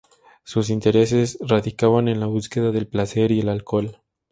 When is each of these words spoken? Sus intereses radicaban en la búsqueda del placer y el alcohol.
Sus 0.43 0.71
intereses 0.71 1.37
radicaban 1.41 2.07
en 2.07 2.19
la 2.19 2.25
búsqueda 2.25 2.71
del 2.71 2.87
placer 2.87 3.31
y 3.31 3.41
el 3.41 3.49
alcohol. 3.49 3.99